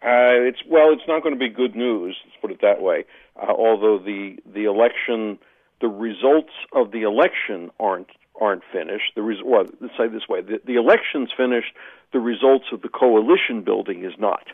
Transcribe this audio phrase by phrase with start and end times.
[0.00, 2.16] Uh, it's well, it's not going to be good news.
[2.24, 3.04] Let's put it that way.
[3.36, 5.38] Uh, although the the election,
[5.80, 8.08] the results of the election aren't
[8.40, 9.12] aren't finished.
[9.16, 11.74] The res- well, let's say this way: the, the election's finished.
[12.12, 14.46] The results of the coalition building is not.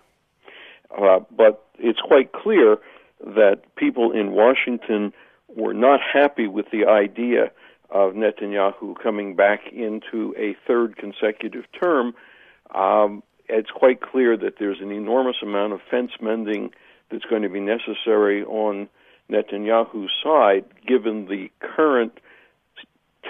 [0.96, 2.78] Uh, but it's quite clear
[3.20, 5.12] that people in Washington
[5.54, 7.50] were not happy with the idea
[7.90, 12.14] of Netanyahu coming back into a third consecutive term.
[12.74, 16.70] Um, it's quite clear that there's an enormous amount of fence mending
[17.10, 18.88] that's going to be necessary on
[19.30, 22.18] Netanyahu's side, given the current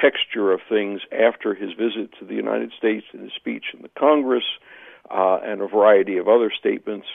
[0.01, 3.91] texture of things after his visit to the United States and his speech in the
[3.99, 4.45] Congress,
[5.11, 7.07] uh, and a variety of other statements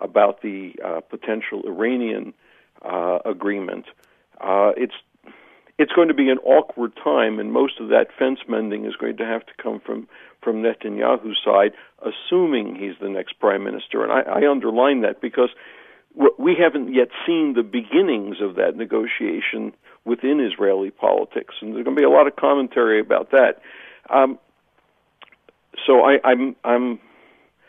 [0.00, 2.34] about the uh, potential Iranian
[2.82, 3.86] uh, agreement.
[4.40, 4.94] Uh, it's
[5.78, 9.16] it's going to be an awkward time, and most of that fence mending is going
[9.16, 10.08] to have to come from
[10.42, 14.04] from Netanyahu's side, assuming he's the next prime minister.
[14.04, 15.50] And I, I underline that because
[16.38, 19.72] we haven't yet seen the beginnings of that negotiation
[20.04, 23.60] within Israeli politics, and there's going to be a lot of commentary about that.
[24.10, 24.38] Um,
[25.86, 26.98] so I, I'm I'm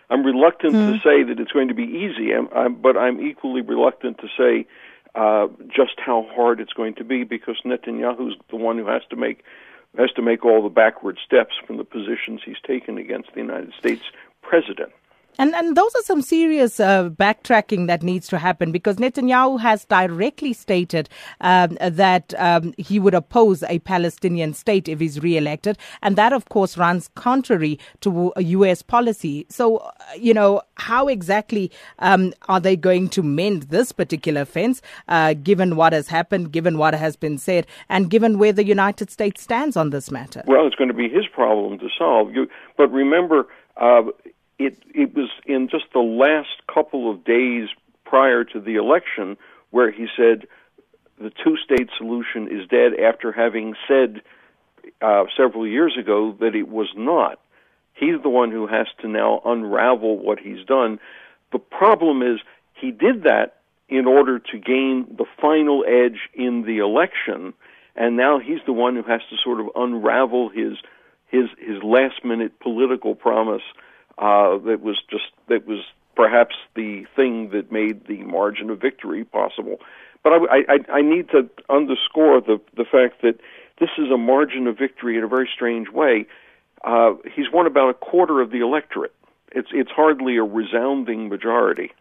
[0.09, 0.87] I'm reluctant mm.
[0.87, 1.07] to hmm.
[1.07, 4.65] say that it's going to be easy, I'm, I'm, but I'm equally reluctant to say
[5.15, 9.15] uh, just how hard it's going to be because Netanyahu's the one who has to
[9.15, 9.43] make
[9.97, 13.73] has to make all the backward steps from the positions he's taken against the United
[13.77, 14.03] States
[14.41, 14.91] president.
[15.39, 19.85] And and those are some serious uh, backtracking that needs to happen because Netanyahu has
[19.85, 21.07] directly stated
[21.39, 26.49] um, that um, he would oppose a Palestinian state if he's re-elected, and that of
[26.49, 28.81] course runs contrary to U.S.
[28.81, 29.45] policy.
[29.47, 34.81] So uh, you know how exactly um, are they going to mend this particular fence,
[35.07, 39.09] uh, given what has happened, given what has been said, and given where the United
[39.09, 40.43] States stands on this matter?
[40.47, 42.33] Well, it's going to be his problem to solve.
[42.33, 43.47] You, but remember.
[43.77, 44.01] Uh,
[44.59, 47.69] it it was in just the last couple of days
[48.05, 49.37] prior to the election
[49.71, 50.45] where he said
[51.19, 54.21] the two-state solution is dead after having said
[55.01, 57.39] uh, several years ago that it was not.
[57.93, 60.99] He's the one who has to now unravel what he's done.
[61.51, 62.39] The problem is
[62.73, 63.57] he did that
[63.89, 67.53] in order to gain the final edge in the election,
[67.95, 70.77] and now he's the one who has to sort of unravel his
[71.27, 73.61] his his last minute political promise
[74.19, 75.79] uh, that was just that was
[76.15, 79.77] perhaps the thing that made the margin of victory possible.
[80.23, 83.39] But I, I, I need to underscore the the fact that
[83.79, 86.27] this is a margin of victory in a very strange way.
[86.83, 89.15] Uh, he's won about a quarter of the electorate.
[89.53, 91.91] It's it's hardly a resounding majority.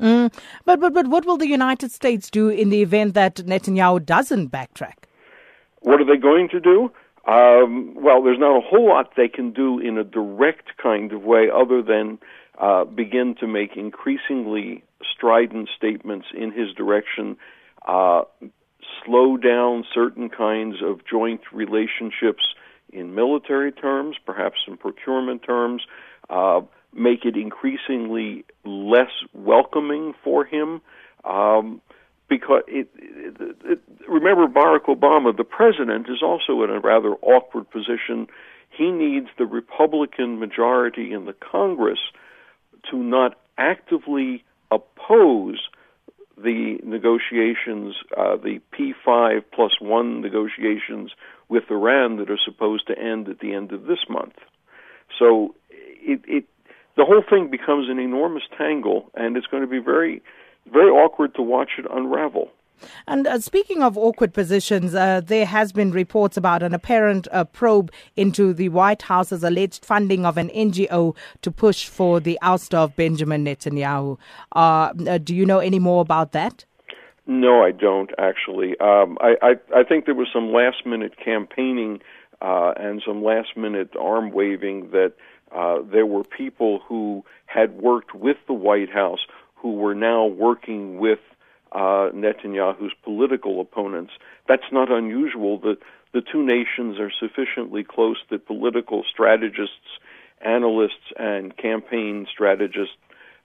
[0.00, 0.32] Mm.
[0.64, 4.50] But but but what will the United States do in the event that Netanyahu doesn't
[4.50, 5.04] backtrack?
[5.80, 6.90] What are they going to do?
[7.26, 11.22] Um, well, there's not a whole lot they can do in a direct kind of
[11.22, 12.18] way other than
[12.58, 17.36] uh, begin to make increasingly strident statements in his direction,
[17.86, 18.22] uh,
[19.04, 22.54] slow down certain kinds of joint relationships
[22.92, 25.82] in military terms, perhaps in procurement terms,
[26.30, 26.60] uh,
[26.94, 30.80] make it increasingly less welcoming for him.
[31.24, 31.82] Um,
[32.28, 37.70] because it, it, it, remember Barack Obama, the president, is also in a rather awkward
[37.70, 38.26] position.
[38.70, 41.98] He needs the Republican majority in the Congress
[42.90, 45.68] to not actively oppose
[46.36, 51.12] the negotiations, uh, the P5 plus one negotiations
[51.48, 54.34] with Iran that are supposed to end at the end of this month.
[55.18, 56.44] So it, it
[56.96, 60.22] the whole thing becomes an enormous tangle, and it's going to be very
[60.70, 62.50] very awkward to watch it unravel.
[63.06, 67.44] And uh, speaking of awkward positions, uh, there has been reports about an apparent uh,
[67.44, 72.78] probe into the White House's alleged funding of an NGO to push for the ouster
[72.78, 74.18] of Benjamin Netanyahu.
[74.54, 74.58] Uh,
[75.08, 76.64] uh, do you know any more about that?
[77.26, 78.78] No, I don't actually.
[78.78, 82.00] Um, I, I, I think there was some last minute campaigning
[82.40, 85.14] uh, and some last minute arm waving that
[85.90, 89.20] there were people who had worked with the White House
[89.56, 91.18] who were now working with
[91.72, 94.12] uh, Netanyahu's political opponents.
[94.48, 95.58] That's not unusual.
[95.58, 95.76] The
[96.12, 100.00] the two nations are sufficiently close that political strategists,
[100.40, 102.96] analysts, and campaign strategists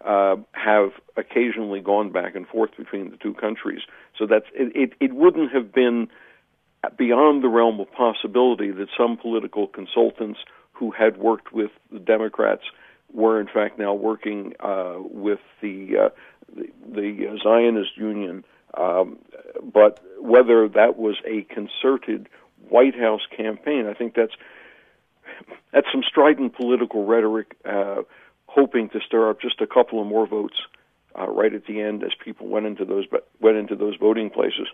[0.06, 3.82] uh, have occasionally gone back and forth between the two countries.
[4.18, 6.08] So that's it, it, it wouldn't have been
[6.98, 10.40] beyond the realm of possibility that some political consultants
[10.72, 12.64] who had worked with the Democrats
[13.14, 16.10] were in fact now working uh, with the, uh,
[16.92, 18.44] the Zionist Union.
[18.78, 19.18] Um,
[19.62, 22.30] but whether that was a concerted
[22.70, 24.34] White House campaign, I think that's
[25.74, 27.56] that's some strident political rhetoric.
[27.66, 28.04] Uh,
[28.48, 30.56] hoping to stir up just a couple of more votes
[31.18, 33.06] uh, right at the end as people went into those
[33.40, 34.68] went into those voting places.